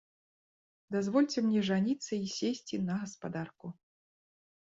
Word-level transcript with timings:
Дазвольце 0.95 1.43
мне 1.49 1.61
жаніцца 1.69 2.13
і 2.27 2.31
сесці 2.37 2.75
на 2.87 2.93
гаспадарку. 3.01 3.67